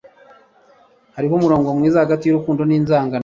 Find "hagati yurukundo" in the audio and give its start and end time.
2.03-2.61